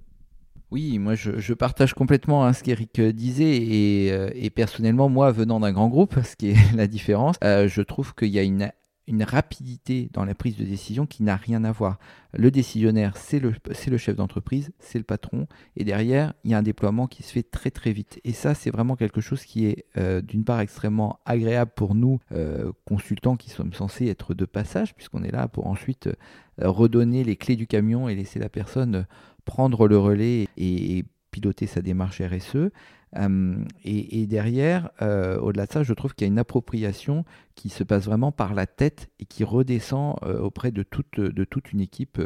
Oui, 0.70 0.98
moi 0.98 1.14
je, 1.14 1.52
partage 1.52 1.92
complètement 1.92 2.46
hein, 2.46 2.54
ce 2.54 2.62
qu'Eric 2.62 2.98
euh, 2.98 3.12
disait 3.12 3.56
et, 3.56 4.06
et, 4.34 4.48
personnellement, 4.48 5.10
moi 5.10 5.30
venant 5.30 5.60
d'un 5.60 5.72
grand 5.72 5.88
groupe, 5.88 6.14
ce 6.24 6.34
qui 6.34 6.50
est 6.50 6.72
la 6.74 6.86
différence, 6.86 7.36
je 7.42 7.82
trouve 7.82 8.14
qu'il 8.14 8.30
y 8.30 8.38
a 8.38 8.42
une 8.42 8.72
une 9.08 9.22
rapidité 9.24 10.08
dans 10.12 10.24
la 10.24 10.34
prise 10.34 10.56
de 10.56 10.64
décision 10.64 11.06
qui 11.06 11.22
n'a 11.22 11.36
rien 11.36 11.64
à 11.64 11.72
voir. 11.72 11.98
Le 12.34 12.50
décisionnaire, 12.50 13.16
c'est 13.16 13.40
le, 13.40 13.52
chef 13.98 14.16
d'entreprise, 14.16 14.72
c'est 14.78 14.98
le 14.98 15.04
patron, 15.04 15.46
et 15.76 15.84
derrière, 15.84 16.34
il 16.44 16.52
y 16.52 16.54
a 16.54 16.58
un 16.58 16.62
déploiement 16.62 17.06
qui 17.06 17.22
se 17.22 17.32
fait 17.32 17.42
très 17.42 17.70
très 17.70 17.92
vite. 17.92 18.20
Et 18.24 18.32
ça, 18.32 18.54
c'est 18.54 18.70
vraiment 18.70 18.96
quelque 18.96 19.20
chose 19.20 19.44
qui 19.44 19.66
est 19.66 19.86
euh, 19.98 20.22
d'une 20.22 20.44
part 20.44 20.60
extrêmement 20.60 21.20
agréable 21.26 21.72
pour 21.74 21.94
nous, 21.94 22.20
euh, 22.32 22.72
consultants 22.86 23.36
qui 23.36 23.50
sommes 23.50 23.72
censés 23.72 24.06
être 24.06 24.34
de 24.34 24.44
passage, 24.44 24.94
puisqu'on 24.94 25.24
est 25.24 25.32
là 25.32 25.48
pour 25.48 25.66
ensuite 25.66 26.06
euh, 26.06 26.12
redonner 26.68 27.24
les 27.24 27.36
clés 27.36 27.56
du 27.56 27.66
camion 27.66 28.08
et 28.08 28.14
laisser 28.14 28.38
la 28.38 28.48
personne 28.48 29.06
prendre 29.44 29.88
le 29.88 29.98
relais 29.98 30.48
et 30.56 31.04
piloter 31.32 31.66
sa 31.66 31.82
démarche 31.82 32.22
RSE. 32.22 32.70
Euh, 33.18 33.64
et, 33.84 34.26
derrière, 34.26 34.90
euh, 35.02 35.38
au-delà 35.38 35.66
de 35.66 35.72
ça, 35.72 35.82
je 35.82 35.92
trouve 35.92 36.14
qu'il 36.14 36.26
y 36.26 36.30
a 36.30 36.32
une 36.32 36.38
appropriation 36.38 37.24
qui 37.54 37.68
se 37.68 37.84
passe 37.84 38.06
vraiment 38.06 38.32
par 38.32 38.54
la 38.54 38.66
tête 38.66 39.10
et 39.20 39.26
qui 39.26 39.44
redescend 39.44 40.16
euh, 40.22 40.38
auprès 40.38 40.72
de 40.72 40.82
toute, 40.82 41.20
de 41.20 41.44
toute 41.44 41.72
une 41.72 41.80
équipe 41.80 42.20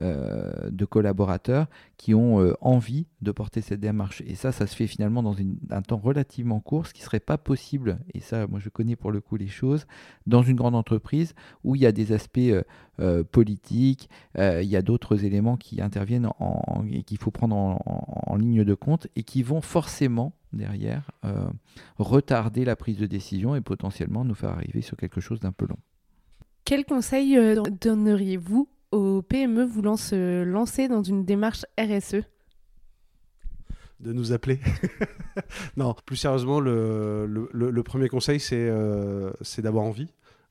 de 0.00 0.84
collaborateurs 0.84 1.66
qui 1.96 2.14
ont 2.14 2.54
envie 2.60 3.06
de 3.20 3.30
porter 3.30 3.60
cette 3.60 3.78
démarche. 3.78 4.22
Et 4.26 4.34
ça, 4.34 4.50
ça 4.50 4.66
se 4.66 4.74
fait 4.74 4.88
finalement 4.88 5.22
dans 5.22 5.36
un 5.70 5.82
temps 5.82 5.98
relativement 5.98 6.58
court, 6.58 6.86
ce 6.86 6.94
qui 6.94 7.02
ne 7.02 7.04
serait 7.04 7.20
pas 7.20 7.38
possible, 7.38 8.00
et 8.12 8.20
ça, 8.20 8.48
moi 8.48 8.58
je 8.58 8.68
connais 8.68 8.96
pour 8.96 9.12
le 9.12 9.20
coup 9.20 9.36
les 9.36 9.46
choses, 9.46 9.86
dans 10.26 10.42
une 10.42 10.56
grande 10.56 10.74
entreprise 10.74 11.34
où 11.62 11.76
il 11.76 11.82
y 11.82 11.86
a 11.86 11.92
des 11.92 12.12
aspects 12.12 12.40
politiques, 13.30 14.08
il 14.36 14.64
y 14.64 14.76
a 14.76 14.82
d'autres 14.82 15.24
éléments 15.24 15.56
qui 15.56 15.80
interviennent 15.80 16.28
en, 16.38 16.84
et 16.90 17.02
qu'il 17.02 17.18
faut 17.18 17.30
prendre 17.30 17.54
en 17.54 18.36
ligne 18.36 18.64
de 18.64 18.74
compte 18.74 19.08
et 19.16 19.22
qui 19.22 19.42
vont 19.42 19.60
forcément 19.60 20.34
derrière 20.52 21.10
euh, 21.24 21.46
retarder 21.98 22.64
la 22.64 22.76
prise 22.76 22.98
de 22.98 23.06
décision 23.06 23.54
et 23.54 23.60
potentiellement 23.60 24.24
nous 24.24 24.34
faire 24.34 24.50
arriver 24.50 24.82
sur 24.82 24.96
quelque 24.96 25.20
chose 25.20 25.40
d'un 25.40 25.52
peu 25.52 25.66
long. 25.66 25.78
Quel 26.64 26.84
conseil 26.84 27.36
euh, 27.36 27.62
donneriez-vous 27.80 28.68
aux 28.92 29.22
PME 29.22 29.64
voulant 29.64 29.96
se 29.96 30.42
lancer 30.42 30.88
dans 30.88 31.02
une 31.02 31.24
démarche 31.24 31.64
RSE 31.78 32.22
de 34.00 34.12
nous 34.12 34.32
appeler? 34.32 34.58
non, 35.76 35.94
plus 36.04 36.16
sérieusement, 36.16 36.58
le, 36.58 37.26
le, 37.52 37.82
premier 37.84 38.08
conseil, 38.08 38.40
c'est 38.40 38.68
euh, 38.68 39.30
d'avoir 39.58 39.84
envie. 39.84 40.08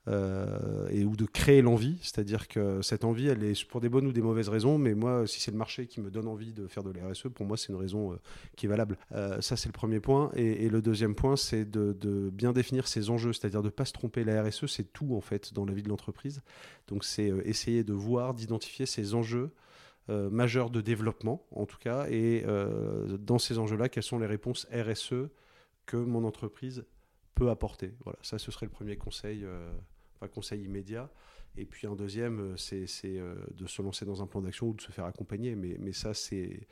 Euh, 0.08 0.88
et 0.90 1.04
ou 1.04 1.14
de 1.14 1.26
créer 1.26 1.62
l'envie, 1.62 1.96
c'est-à-dire 2.02 2.48
que 2.48 2.82
cette 2.82 3.04
envie, 3.04 3.28
elle 3.28 3.44
est 3.44 3.64
pour 3.64 3.80
des 3.80 3.88
bonnes 3.88 4.06
ou 4.06 4.12
des 4.12 4.20
mauvaises 4.20 4.48
raisons, 4.48 4.76
mais 4.76 4.94
moi, 4.94 5.28
si 5.28 5.40
c'est 5.40 5.52
le 5.52 5.56
marché 5.56 5.86
qui 5.86 6.00
me 6.00 6.10
donne 6.10 6.26
envie 6.26 6.52
de 6.52 6.66
faire 6.66 6.82
de 6.82 6.90
la 6.90 7.08
RSE, 7.08 7.28
pour 7.32 7.46
moi, 7.46 7.56
c'est 7.56 7.68
une 7.68 7.78
raison 7.78 8.12
euh, 8.12 8.16
qui 8.56 8.66
est 8.66 8.68
valable. 8.68 8.98
Euh, 9.12 9.40
ça, 9.40 9.56
c'est 9.56 9.68
le 9.68 9.72
premier 9.72 10.00
point. 10.00 10.32
Et, 10.34 10.68
le 10.68 10.82
deuxième 10.82 11.14
point, 11.14 11.36
c'est 11.36 11.64
de, 11.64 12.30
bien 12.30 12.52
définir 12.52 12.88
ses 12.88 13.10
enjeux, 13.10 13.32
c'est-à-dire 13.32 13.62
de 13.62 13.68
ne 13.68 13.70
pas 13.70 13.84
se 13.84 13.92
tromper. 13.92 14.24
La 14.24 14.42
RSE, 14.42 14.66
c'est 14.66 14.92
tout, 14.92 15.14
en 15.14 15.20
fait, 15.20 15.54
dans 15.54 15.64
la 15.64 15.72
vie 15.72 15.82
de 15.82 15.88
l'entreprise. 15.88 16.42
Donc, 16.88 17.04
c'est 17.04 17.32
essayer 17.44 17.84
de 17.84 17.92
voir, 17.92 18.34
d'identifier 18.34 18.86
ses 18.86 19.14
enjeux. 19.14 19.50
majeurs 20.08 20.70
de 20.70 20.80
développement, 20.80 21.46
en 21.52 21.64
tout 21.64 21.78
cas, 21.78 22.06
et 22.10 22.44
dans 23.20 23.38
ces 23.38 23.58
enjeux-là, 23.58 23.88
quelles 23.88 24.02
sont 24.02 24.18
les 24.18 24.26
réponses 24.26 24.66
RSE 24.72 25.28
que 25.86 25.96
mon 25.96 26.24
entreprise 26.24 26.84
peut 27.34 27.50
apporter. 27.50 27.94
Voilà, 28.04 28.18
ça, 28.22 28.38
ce 28.38 28.50
serait 28.50 28.66
le 28.66 28.72
premier 28.72 28.96
conseil 28.96 29.46
conseil 30.28 30.62
immédiat. 30.62 31.10
Et 31.56 31.66
puis 31.66 31.86
un 31.86 31.94
deuxième, 31.94 32.40
euh, 32.40 32.56
c'est 32.56 32.86
euh, 33.04 33.34
de 33.54 33.66
se 33.66 33.82
lancer 33.82 34.06
dans 34.06 34.22
un 34.22 34.26
plan 34.26 34.40
d'action 34.40 34.68
ou 34.68 34.74
de 34.74 34.80
se 34.80 34.90
faire 34.90 35.04
accompagner. 35.04 35.54
Mais, 35.54 35.76
mais 35.78 35.92
ça, 35.92 36.14
c'est 36.14 36.66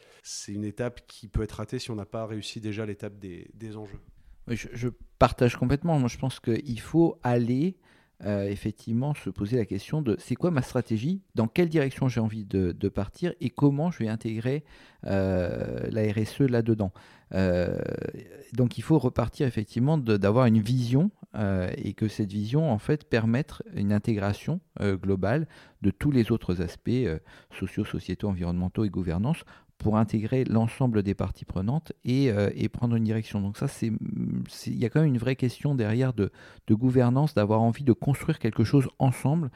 une 0.49 0.65
étape 0.65 1.07
qui 1.07 1.29
peut 1.29 1.43
être 1.43 1.53
ratée 1.53 1.79
si 1.79 1.91
on 1.91 1.97
n'a 1.97 2.07
pas 2.07 2.27
réussi 2.27 2.61
déjà 2.61 2.87
l'étape 2.87 3.19
des, 3.19 3.51
des, 3.55 3.77
enjeux. 3.77 4.01
je, 4.49 4.69
je, 4.73 4.89
partage 5.19 5.57
complètement. 5.57 5.99
Moi, 5.99 6.09
je 6.09 6.17
pense 6.17 6.41
qu'il 6.41 6.81
faut 6.81 7.19
aller 7.23 7.77
euh, 8.25 8.45
effectivement 8.45 9.15
se 9.15 9.31
poser 9.31 9.57
la 9.57 9.65
question 9.65 10.03
de 10.03 10.15
c'est 10.19 10.35
quoi 10.35 10.51
ma 10.51 10.61
stratégie, 10.61 11.23
dans 11.35 11.49
quelle 11.49 11.71
direction 11.71 12.07
j'ai 12.09 12.21
envie 12.21 12.45
de, 12.45 12.89
partir 12.89 13.33
et 13.41 13.49
comment 13.49 13.91
je 13.91 14.01
vais 14.01 14.09
intégrer 14.09 14.63
euh, 15.07 15.89
la 15.91 16.03
RSE 16.13 16.41
là-dedans. 16.41 16.93
Euh, 17.33 17.79
donc 18.53 18.77
il 18.77 18.83
faut 18.83 18.99
repartir 18.99 19.47
effectivement 19.47 19.97
d'avoir 19.97 20.47
une 20.47 20.61
vision 20.61 21.11
et 21.77 21.93
que 21.95 22.09
cette 22.09 22.33
vision 22.33 22.73
en 22.73 22.79
fait 22.79 23.05
permette 23.05 23.63
une 23.75 23.93
intégration 23.93 24.61
globale 24.81 25.47
de 25.81 25.93
tous 25.93 26.11
les 26.11 26.33
autres 26.33 26.61
aspects 26.61 26.91
sociaux, 27.57 27.85
sociétaux, 27.85 28.29
environnementaux 28.29 28.85
et 28.85 28.91
gouvernance 28.91 29.45
pour 29.81 29.97
intégrer 29.97 30.45
l'ensemble 30.45 31.03
des 31.03 31.15
parties 31.15 31.47
prenantes 31.47 31.93
et, 32.05 32.31
euh, 32.31 32.51
prendre 32.73 32.95
une 32.95 33.05
direction. 33.05 33.41
Donc 33.41 33.57
ça, 33.57 33.67
il 33.81 34.79
y 34.79 34.85
a 34.85 34.91
quand 34.91 35.01
même 35.01 35.09
une 35.09 35.19
vraie 35.19 35.37
question 35.37 35.75
derrière 35.75 36.13
de, 36.13 36.31
de 36.67 36.75
gouvernance, 36.75 37.35
d'avoir 37.35 37.63
envie 37.63 37.83
de 37.83 37.93
construire 37.93 38.39
quelque 38.39 38.63
chose 38.63 38.89
ensemble 38.99 39.51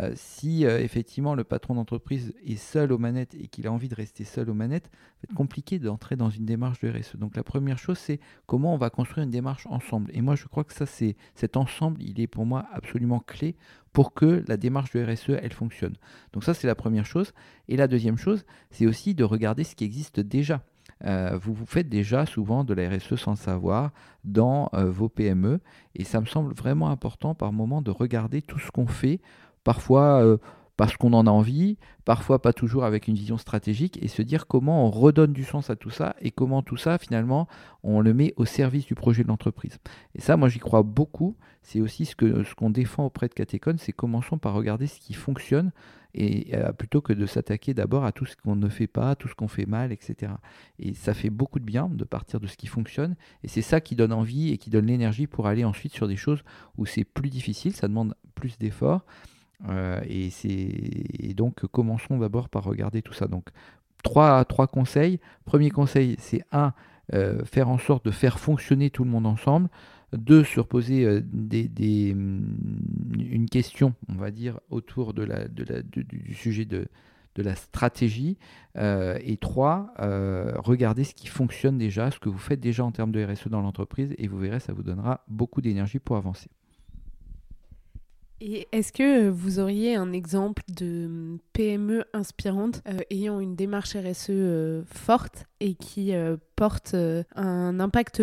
euh, 0.00 0.12
si 0.16 0.66
euh, 0.66 0.80
effectivement 0.80 1.36
le 1.36 1.44
patron 1.44 1.76
d'entreprise 1.76 2.34
est 2.44 2.56
seul 2.56 2.90
aux 2.90 2.98
manettes 2.98 3.36
et 3.36 3.46
qu'il 3.46 3.68
a 3.68 3.72
envie 3.72 3.88
de 3.88 3.94
rester 3.94 4.24
seul 4.24 4.50
aux 4.50 4.54
manettes, 4.54 4.86
ça 4.86 4.90
va 5.22 5.30
être 5.30 5.36
compliqué 5.36 5.78
d'entrer 5.78 6.16
dans 6.16 6.30
une 6.30 6.44
démarche 6.44 6.80
de 6.80 6.90
RSE. 6.90 7.16
Donc 7.16 7.36
la 7.36 7.44
première 7.44 7.78
chose, 7.78 7.98
c'est 7.98 8.18
comment 8.46 8.74
on 8.74 8.76
va 8.76 8.90
construire 8.90 9.24
une 9.24 9.30
démarche 9.30 9.66
ensemble. 9.68 10.10
Et 10.12 10.20
moi, 10.20 10.34
je 10.34 10.46
crois 10.46 10.64
que 10.64 10.74
ça, 10.74 10.84
c'est 10.84 11.16
cet 11.34 11.56
ensemble, 11.56 12.02
il 12.02 12.20
est 12.20 12.26
pour 12.26 12.44
moi 12.44 12.66
absolument 12.72 13.20
clé 13.20 13.54
pour 13.92 14.14
que 14.14 14.42
la 14.48 14.56
démarche 14.56 14.90
de 14.90 15.04
RSE, 15.04 15.38
elle 15.40 15.52
fonctionne. 15.52 15.94
Donc 16.32 16.42
ça, 16.42 16.54
c'est 16.54 16.66
la 16.66 16.74
première 16.74 17.06
chose. 17.06 17.32
Et 17.68 17.76
la 17.76 17.86
deuxième 17.86 18.18
chose, 18.18 18.44
c'est 18.72 18.86
aussi 18.86 19.14
de 19.14 19.22
regarder 19.22 19.62
ce 19.62 19.76
qui 19.76 19.84
existe 19.84 20.18
déjà. 20.18 20.64
Euh, 21.04 21.38
vous 21.40 21.54
vous 21.54 21.66
faites 21.66 21.88
déjà 21.88 22.26
souvent 22.26 22.64
de 22.64 22.74
la 22.74 22.88
RSE 22.88 23.14
sans 23.14 23.32
le 23.32 23.36
savoir 23.36 23.92
dans 24.24 24.70
vos 24.72 25.08
PME 25.08 25.60
et 25.94 26.04
ça 26.04 26.20
me 26.20 26.26
semble 26.26 26.54
vraiment 26.54 26.88
important 26.88 27.34
par 27.34 27.52
moment 27.52 27.82
de 27.82 27.90
regarder 27.90 28.42
tout 28.42 28.58
ce 28.58 28.70
qu'on 28.70 28.86
fait 28.86 29.20
parfois 29.64 30.22
euh, 30.22 30.36
parce 30.76 30.96
qu'on 30.96 31.12
en 31.12 31.26
a 31.26 31.30
envie, 31.30 31.76
parfois 32.04 32.42
pas 32.42 32.52
toujours 32.52 32.84
avec 32.84 33.06
une 33.06 33.14
vision 33.14 33.38
stratégique, 33.38 33.98
et 34.02 34.08
se 34.08 34.22
dire 34.22 34.46
comment 34.46 34.86
on 34.86 34.90
redonne 34.90 35.32
du 35.32 35.44
sens 35.44 35.70
à 35.70 35.76
tout 35.76 35.90
ça 35.90 36.16
et 36.20 36.30
comment 36.30 36.62
tout 36.62 36.76
ça, 36.76 36.98
finalement, 36.98 37.46
on 37.82 38.00
le 38.00 38.12
met 38.12 38.34
au 38.36 38.44
service 38.44 38.86
du 38.86 38.94
projet 38.94 39.22
de 39.22 39.28
l'entreprise. 39.28 39.78
Et 40.14 40.20
ça, 40.20 40.36
moi, 40.36 40.48
j'y 40.48 40.58
crois 40.58 40.82
beaucoup. 40.82 41.36
C'est 41.62 41.80
aussi 41.80 42.04
ce 42.06 42.16
qu'on 42.16 42.68
ce 42.68 42.72
défend 42.72 43.06
auprès 43.06 43.28
de 43.28 43.34
Catecon, 43.34 43.76
c'est 43.78 43.92
commençons 43.92 44.36
par 44.36 44.54
regarder 44.54 44.86
ce 44.86 44.98
qui 44.98 45.14
fonctionne 45.14 45.70
et 46.16 46.54
euh, 46.54 46.72
plutôt 46.72 47.00
que 47.00 47.12
de 47.12 47.26
s'attaquer 47.26 47.74
d'abord 47.74 48.04
à 48.04 48.12
tout 48.12 48.26
ce 48.26 48.36
qu'on 48.36 48.54
ne 48.54 48.68
fait 48.68 48.86
pas, 48.86 49.16
tout 49.16 49.28
ce 49.28 49.34
qu'on 49.34 49.48
fait 49.48 49.66
mal, 49.66 49.90
etc. 49.90 50.32
Et 50.78 50.94
ça 50.94 51.14
fait 51.14 51.30
beaucoup 51.30 51.58
de 51.58 51.64
bien 51.64 51.88
de 51.88 52.04
partir 52.04 52.38
de 52.38 52.46
ce 52.46 52.56
qui 52.56 52.66
fonctionne, 52.66 53.16
et 53.42 53.48
c'est 53.48 53.62
ça 53.62 53.80
qui 53.80 53.96
donne 53.96 54.12
envie 54.12 54.52
et 54.52 54.58
qui 54.58 54.70
donne 54.70 54.86
l'énergie 54.86 55.26
pour 55.26 55.46
aller 55.46 55.64
ensuite 55.64 55.92
sur 55.92 56.06
des 56.06 56.16
choses 56.16 56.44
où 56.76 56.86
c'est 56.86 57.04
plus 57.04 57.30
difficile, 57.30 57.74
ça 57.74 57.88
demande 57.88 58.14
plus 58.34 58.58
d'efforts. 58.58 59.04
Euh, 59.68 60.00
et, 60.08 61.34
donc, 61.34 61.66
commençons 61.66 62.18
d'abord 62.18 62.48
par 62.48 62.64
regarder 62.64 63.02
tout 63.02 63.12
ça. 63.12 63.26
Donc, 63.26 63.48
trois, 64.02 64.44
trois 64.44 64.66
conseils. 64.66 65.20
Premier 65.44 65.70
conseil, 65.70 66.16
c'est 66.18 66.42
un, 66.52 66.72
euh, 67.12 67.44
faire 67.44 67.68
en 67.68 67.78
sorte 67.78 68.04
de 68.04 68.10
faire 68.10 68.38
fonctionner 68.38 68.90
tout 68.90 69.04
le 69.04 69.10
monde 69.10 69.26
ensemble. 69.26 69.68
Deux, 70.12 70.44
se 70.44 70.60
reposer 70.60 71.04
euh, 71.04 71.20
des, 71.24 72.14
mm, 72.14 73.14
une 73.18 73.48
question, 73.48 73.94
on 74.08 74.14
va 74.14 74.30
dire, 74.30 74.60
autour 74.70 75.14
de 75.14 75.24
la, 75.24 75.48
du 75.48 76.34
sujet 76.34 76.64
de, 76.64 76.86
de 77.34 77.42
la 77.42 77.56
stratégie. 77.56 78.38
et 78.76 79.36
trois, 79.38 79.92
regardez 79.98 81.02
ce 81.04 81.14
qui 81.14 81.26
fonctionne 81.26 81.78
déjà, 81.78 82.10
ce 82.12 82.20
que 82.20 82.28
vous 82.28 82.38
faites 82.38 82.60
déjà 82.60 82.84
en 82.84 82.92
termes 82.92 83.10
de 83.10 83.24
RSE 83.24 83.48
dans 83.48 83.60
l'entreprise, 83.60 84.14
et 84.18 84.28
vous 84.28 84.38
verrez, 84.38 84.60
ça 84.60 84.72
vous 84.72 84.84
donnera 84.84 85.24
beaucoup 85.26 85.60
d'énergie 85.60 85.98
pour 85.98 86.16
avancer. 86.16 86.48
Et 88.40 88.66
est-ce 88.72 88.92
que 88.92 89.28
vous 89.28 89.58
auriez 89.58 89.94
un 89.94 90.12
exemple 90.12 90.62
de 90.68 91.06
hum, 91.06 91.38
PME 91.52 92.04
inspirante 92.12 92.82
euh, 92.88 92.98
ayant 93.10 93.40
une 93.40 93.54
démarche 93.54 93.96
RSE 93.96 94.30
euh, 94.30 94.82
forte 94.86 95.46
et 95.60 95.74
qui 95.74 96.14
euh, 96.14 96.36
porte 96.56 96.96
un 97.36 97.80
impact 97.80 98.22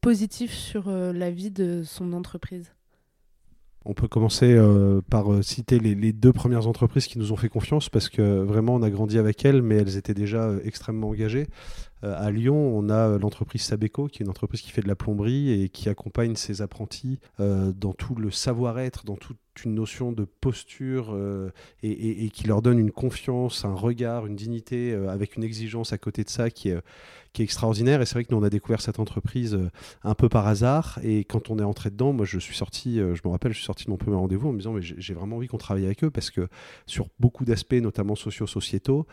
positif 0.00 0.52
sur 0.52 0.90
la 0.90 1.30
vie 1.30 1.50
de 1.50 1.82
son 1.84 2.12
entreprise? 2.12 2.72
On 3.86 3.94
peut 3.94 4.08
commencer 4.08 4.58
par 5.08 5.42
citer 5.42 5.78
les, 5.78 6.12
deux 6.12 6.32
premières 6.32 6.66
entreprises 6.66 7.06
qui 7.06 7.18
nous 7.18 7.32
ont 7.32 7.36
fait 7.36 7.48
confiance 7.48 7.88
parce 7.88 8.10
que 8.10 8.42
vraiment 8.42 8.74
on 8.74 8.82
a 8.82 8.90
grandi 8.90 9.18
avec 9.18 9.42
elles, 9.44 9.62
mais 9.62 9.76
elles 9.76 9.96
étaient 9.96 10.14
déjà 10.14 10.50
extrêmement 10.64 11.08
engagées. 11.08 11.46
à 12.02 12.30
Lyon, 12.30 12.76
on 12.76 12.90
a 12.90 13.16
l'entreprise 13.18 13.62
Sabeco, 13.62 14.08
qui 14.08 14.22
est 14.22 14.24
une 14.24 14.30
entreprise 14.30 14.60
qui 14.60 14.70
fait 14.70 14.82
de 14.82 14.88
la 14.88 14.96
plomberie 14.96 15.50
et 15.62 15.70
qui 15.70 15.88
accompagne 15.88 16.36
ses 16.36 16.60
apprentis 16.60 17.20
dans 17.38 17.94
tout 17.94 18.14
le 18.16 18.30
savoir-être, 18.30 19.04
dans 19.04 19.16
tout 19.16 19.34
une 19.64 19.74
notion 19.74 20.12
de 20.12 20.24
posture 20.24 21.10
euh, 21.12 21.50
et, 21.82 22.28
qui 22.30 22.46
leur 22.46 22.62
donne 22.62 22.78
une 22.78 22.90
confiance, 22.90 23.64
un 23.64 23.74
regard, 23.74 24.26
une 24.26 24.36
dignité, 24.36 24.92
euh, 24.92 25.08
avec 25.08 25.36
une 25.36 25.44
exigence 25.44 25.92
à 25.92 25.98
côté 25.98 26.24
de 26.24 26.30
ça 26.30 26.50
qui 26.50 26.70
est, 26.70 26.78
qui 27.32 27.42
est 27.42 27.44
extraordinaire. 27.44 28.00
Et 28.00 28.06
c'est 28.06 28.14
vrai 28.14 28.24
que 28.24 28.34
nous, 28.34 28.40
on 28.40 28.42
a 28.42 28.50
découvert 28.50 28.80
cette 28.80 28.98
entreprise 28.98 29.54
euh, 29.54 29.70
un 30.02 30.14
peu 30.14 30.28
par 30.28 30.46
hasard. 30.46 30.98
Et 31.02 31.24
quand 31.24 31.50
on 31.50 31.58
est 31.58 31.64
entré 31.64 31.90
dedans, 31.90 32.12
moi, 32.12 32.26
je 32.26 32.38
suis 32.38 32.56
sorti, 32.56 32.96
je 32.96 33.20
me 33.24 33.30
rappelle, 33.30 33.52
je 33.52 33.58
suis 33.58 33.66
sorti 33.66 33.84
de 33.84 33.90
mon 33.90 33.96
premier 33.96 34.16
rendez-vous 34.16 34.48
en 34.48 34.52
me 34.52 34.58
disant, 34.58 34.72
mais 34.72 34.82
j'ai 34.82 35.14
vraiment 35.14 35.36
envie 35.36 35.48
qu'on 35.48 35.58
travaille 35.58 35.84
avec 35.84 36.04
eux 36.04 36.10
parce 36.10 36.30
que 36.30 36.48
sur 36.86 37.08
beaucoup 37.18 37.44
d'aspects, 37.44 37.74
notamment 37.74 38.14
socio-sociétaux, 38.14 39.06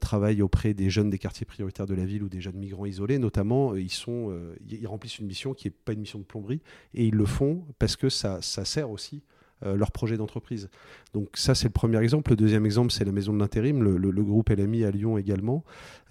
travaillent 0.00 0.42
auprès 0.42 0.74
des 0.74 0.90
jeunes 0.90 1.10
des 1.10 1.18
quartiers 1.18 1.46
prioritaires 1.46 1.86
de 1.86 1.94
la 1.94 2.04
ville 2.04 2.22
ou 2.22 2.28
des 2.28 2.40
jeunes 2.40 2.56
migrants 2.56 2.86
isolés, 2.86 3.18
notamment, 3.18 3.74
ils, 3.76 3.90
sont, 3.90 4.36
ils 4.68 4.86
remplissent 4.86 5.18
une 5.18 5.26
mission 5.26 5.54
qui 5.54 5.68
n'est 5.68 5.74
pas 5.84 5.92
une 5.92 6.00
mission 6.00 6.18
de 6.18 6.24
plomberie 6.24 6.60
et 6.94 7.06
ils 7.06 7.14
le 7.14 7.26
font 7.26 7.64
parce 7.78 7.96
que 7.96 8.08
ça, 8.08 8.42
ça 8.42 8.64
sert 8.64 8.90
aussi 8.90 9.00
euh, 9.10 9.20
leur 9.62 9.92
projet 9.92 10.16
d'entreprise. 10.16 10.70
Donc 11.12 11.28
ça, 11.34 11.54
c'est 11.54 11.68
le 11.68 11.72
premier 11.72 11.98
exemple. 11.98 12.30
Le 12.30 12.36
deuxième 12.36 12.64
exemple, 12.64 12.92
c'est 12.92 13.04
la 13.04 13.12
maison 13.12 13.32
de 13.32 13.38
l'intérim, 13.38 13.82
le, 13.82 14.22
groupe 14.22 14.50
LMI 14.50 14.84
à 14.84 14.90
Lyon 14.90 15.18
également, 15.18 15.64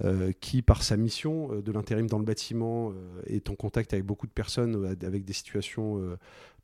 euh, 0.03 0.31
qui, 0.39 0.61
par 0.61 0.83
sa 0.83 0.97
mission 0.97 1.53
euh, 1.53 1.61
de 1.61 1.71
l'intérim 1.71 2.07
dans 2.07 2.19
le 2.19 2.25
bâtiment, 2.25 2.93
est 3.25 3.49
en 3.49 3.55
contact 3.55 3.93
avec 3.93 4.05
beaucoup 4.05 4.27
de 4.27 4.31
personnes 4.31 4.97
avec 5.03 5.25
des 5.25 5.33
situations 5.33 6.17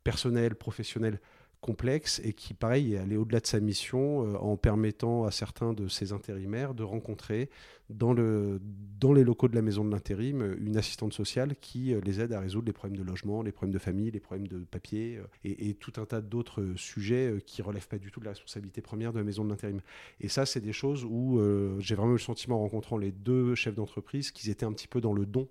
personnelles, 0.04 0.54
professionnelles 0.54 1.20
complexe 1.60 2.20
et 2.24 2.32
qui, 2.32 2.54
pareil, 2.54 2.94
est 2.94 2.98
allé 2.98 3.16
au-delà 3.16 3.40
de 3.40 3.46
sa 3.46 3.60
mission 3.60 4.26
euh, 4.26 4.36
en 4.36 4.56
permettant 4.56 5.24
à 5.24 5.30
certains 5.30 5.72
de 5.72 5.88
ses 5.88 6.12
intérimaires 6.12 6.74
de 6.74 6.82
rencontrer 6.82 7.50
dans, 7.88 8.12
le, 8.12 8.60
dans 9.00 9.12
les 9.12 9.24
locaux 9.24 9.48
de 9.48 9.54
la 9.54 9.62
maison 9.62 9.84
de 9.84 9.90
l'intérim 9.90 10.56
une 10.60 10.76
assistante 10.76 11.12
sociale 11.12 11.56
qui 11.60 11.94
euh, 11.94 12.00
les 12.04 12.20
aide 12.20 12.32
à 12.32 12.40
résoudre 12.40 12.66
les 12.66 12.72
problèmes 12.72 12.98
de 12.98 13.02
logement, 13.02 13.42
les 13.42 13.52
problèmes 13.52 13.74
de 13.74 13.78
famille, 13.78 14.10
les 14.10 14.20
problèmes 14.20 14.48
de 14.48 14.58
papier 14.58 15.18
euh, 15.18 15.24
et, 15.44 15.74
tout 15.74 15.92
un 15.96 16.04
tas 16.04 16.20
d'autres 16.20 16.72
sujets 16.76 17.38
qui 17.44 17.62
relèvent 17.62 17.88
pas 17.88 17.98
du 17.98 18.10
tout 18.10 18.20
de 18.20 18.24
la 18.24 18.30
responsabilité 18.32 18.80
première 18.80 19.12
de 19.12 19.18
la 19.18 19.24
maison 19.24 19.44
de 19.44 19.50
l'intérim. 19.50 19.80
Et 20.20 20.28
ça, 20.28 20.46
c'est 20.46 20.60
des 20.60 20.72
choses 20.72 21.04
où 21.04 21.40
j'ai 21.78 21.94
vraiment 21.94 22.12
eu 22.12 22.14
le 22.14 22.18
sentiment 22.18 22.56
en 22.56 22.62
rencontrant 22.62 22.96
les 22.96 23.12
deux 23.12 23.54
chefs 23.54 23.74
d'entreprise 23.74 24.30
qu'ils 24.30 24.50
étaient 24.50 24.64
un 24.64 24.72
petit 24.72 24.88
peu 24.88 25.00
dans 25.00 25.12
le 25.12 25.26
don 25.26 25.48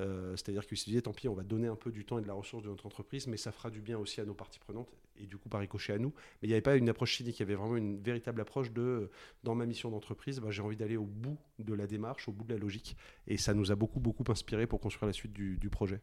euh, 0.00 0.34
c'est-à-dire 0.36 0.66
qu'ils 0.66 0.78
se 0.78 0.84
disaient, 0.84 1.02
tant 1.02 1.12
pis, 1.12 1.28
on 1.28 1.34
va 1.34 1.42
donner 1.42 1.68
un 1.68 1.76
peu 1.76 1.90
du 1.90 2.04
temps 2.04 2.18
et 2.18 2.22
de 2.22 2.26
la 2.26 2.34
ressource 2.34 2.62
de 2.62 2.68
notre 2.68 2.86
entreprise, 2.86 3.26
mais 3.26 3.36
ça 3.36 3.52
fera 3.52 3.70
du 3.70 3.80
bien 3.80 3.98
aussi 3.98 4.20
à 4.20 4.24
nos 4.24 4.34
parties 4.34 4.58
prenantes 4.58 4.88
et 5.22 5.26
du 5.26 5.38
coup 5.38 5.48
par 5.48 5.60
ricochet 5.60 5.92
à 5.92 5.98
nous. 5.98 6.12
Mais 6.40 6.46
il 6.46 6.48
n'y 6.48 6.54
avait 6.54 6.62
pas 6.62 6.76
une 6.76 6.88
approche 6.88 7.16
cynique, 7.16 7.38
il 7.38 7.40
y 7.40 7.44
avait 7.44 7.54
vraiment 7.54 7.76
une 7.76 8.00
véritable 8.00 8.40
approche 8.40 8.72
de, 8.72 9.10
dans 9.42 9.54
ma 9.54 9.66
mission 9.66 9.90
d'entreprise, 9.90 10.40
bah, 10.40 10.50
j'ai 10.50 10.62
envie 10.62 10.76
d'aller 10.76 10.96
au 10.96 11.04
bout 11.04 11.38
de 11.58 11.74
la 11.74 11.86
démarche, 11.86 12.28
au 12.28 12.32
bout 12.32 12.44
de 12.44 12.54
la 12.54 12.58
logique. 12.58 12.96
Et 13.26 13.36
ça 13.36 13.54
nous 13.54 13.72
a 13.72 13.74
beaucoup, 13.74 14.00
beaucoup 14.00 14.24
inspiré 14.28 14.66
pour 14.66 14.80
construire 14.80 15.06
la 15.06 15.12
suite 15.12 15.32
du, 15.32 15.70
projet. 15.70 16.00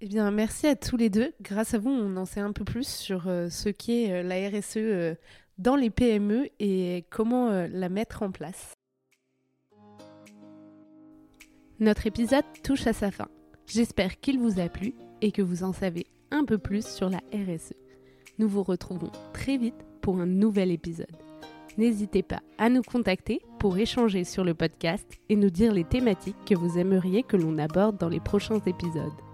Eh 0.00 0.06
bien, 0.06 0.30
merci 0.30 0.66
à 0.66 0.74
tous 0.74 0.96
les 0.96 1.10
deux. 1.10 1.32
Grâce 1.42 1.74
à 1.74 1.78
vous, 1.78 1.90
on 1.90 2.16
en 2.16 2.24
sait 2.24 2.40
un 2.40 2.52
peu 2.52 2.64
plus 2.64 2.88
sur 2.88 3.28
euh, 3.28 3.50
ce 3.50 3.68
qu'est 3.68 4.10
euh, 4.10 4.22
la 4.22 4.48
RSE 4.48 5.16
dans 5.58 5.76
les 5.76 5.90
PME 5.90 6.48
et 6.58 7.04
comment 7.10 7.50
la 7.50 7.88
mettre 7.88 8.22
en 8.22 8.32
place. 8.32 8.72
Notre 11.78 12.06
épisode 12.06 12.44
touche 12.62 12.86
à 12.86 12.92
sa 12.92 13.10
fin. 13.10 13.28
J'espère 13.66 14.20
qu'il 14.20 14.38
vous 14.38 14.60
a 14.60 14.68
plu 14.68 14.94
et 15.22 15.32
que 15.32 15.40
vous 15.40 15.64
en 15.64 15.72
savez 15.72 16.06
un 16.30 16.44
peu 16.44 16.58
plus 16.58 16.86
sur 16.86 17.08
la 17.08 17.22
RSE. 17.32 17.74
Nous 18.38 18.48
vous 18.48 18.62
retrouvons 18.62 19.10
très 19.32 19.56
vite 19.56 19.86
pour 20.02 20.18
un 20.18 20.26
nouvel 20.26 20.70
épisode. 20.70 21.16
N'hésitez 21.78 22.22
pas 22.22 22.40
à 22.58 22.68
nous 22.68 22.82
contacter 22.82 23.40
pour 23.58 23.78
échanger 23.78 24.24
sur 24.24 24.44
le 24.44 24.52
podcast 24.52 25.06
et 25.30 25.36
nous 25.36 25.48
dire 25.48 25.72
les 25.72 25.84
thématiques 25.84 26.36
que 26.44 26.54
vous 26.54 26.78
aimeriez 26.78 27.22
que 27.22 27.36
l'on 27.36 27.56
aborde 27.56 27.96
dans 27.96 28.10
les 28.10 28.20
prochains 28.20 28.60
épisodes. 28.66 29.31